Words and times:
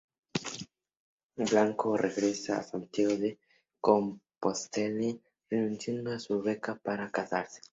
El 0.33 0.39
Dr. 0.39 0.67
García-Blanco 1.37 1.95
regresa 1.95 2.57
a 2.57 2.63
Santiago 2.63 3.15
de 3.17 3.37
Compostela 3.79 5.15
renunciando 5.47 6.11
a 6.11 6.17
su 6.17 6.41
beca, 6.41 6.73
para 6.73 7.11
casarse. 7.11 7.61